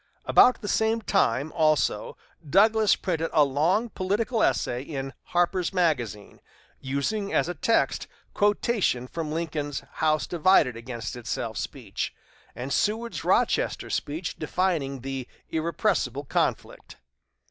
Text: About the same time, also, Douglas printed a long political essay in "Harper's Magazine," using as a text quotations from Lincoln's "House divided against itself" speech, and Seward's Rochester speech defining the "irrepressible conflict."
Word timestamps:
About 0.25 0.61
the 0.61 0.67
same 0.67 1.03
time, 1.03 1.51
also, 1.51 2.17
Douglas 2.49 2.95
printed 2.95 3.29
a 3.33 3.43
long 3.45 3.89
political 3.89 4.41
essay 4.41 4.81
in 4.81 5.13
"Harper's 5.25 5.71
Magazine," 5.75 6.41
using 6.79 7.31
as 7.31 7.47
a 7.47 7.53
text 7.53 8.07
quotations 8.33 9.11
from 9.11 9.31
Lincoln's 9.31 9.81
"House 9.91 10.25
divided 10.25 10.75
against 10.75 11.15
itself" 11.15 11.57
speech, 11.59 12.15
and 12.55 12.73
Seward's 12.73 13.23
Rochester 13.23 13.91
speech 13.91 14.39
defining 14.39 15.01
the 15.01 15.27
"irrepressible 15.51 16.23
conflict." 16.25 16.95